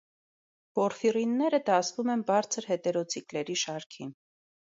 Պորֆիրինները 0.77 1.59
դասվում 1.67 2.09
են 2.15 2.25
բարձր 2.31 2.69
հետերոցիկլերի 2.71 3.59
շարքին։ 3.67 4.13